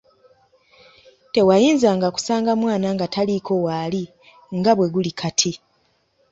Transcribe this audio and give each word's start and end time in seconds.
Tewayinzanga 1.33 2.07
kusanga 2.15 2.51
mwana 2.61 2.87
nga 2.95 3.05
taliiko 3.13 3.53
w'ali 3.65 4.03
nga 4.57 4.71
bwe 4.77 4.87
guli 4.93 5.11
kati. 5.19 5.51